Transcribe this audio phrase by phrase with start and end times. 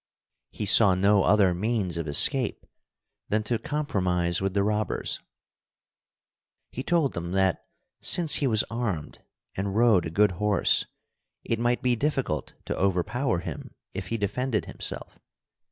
[0.49, 2.65] He saw no other means of escape
[3.29, 5.19] than to compromise with the robbers.
[6.71, 7.67] He told them that,
[8.01, 9.19] since he was armed
[9.53, 10.87] and rode a good horse,
[11.43, 15.19] it might be difficult to overpower him if he defended himself.